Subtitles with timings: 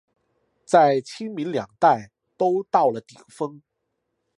[0.65, 3.61] 在清民两代都到了顶峰。